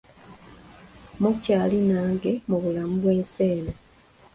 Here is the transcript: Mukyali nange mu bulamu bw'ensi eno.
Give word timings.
Mukyali 1.21 1.79
nange 1.89 2.31
mu 2.49 2.57
bulamu 2.63 2.95
bw'ensi 3.01 3.41
eno. 3.55 3.73